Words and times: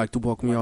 like 0.00 0.10
Tupac 0.10 0.42
me. 0.42 0.54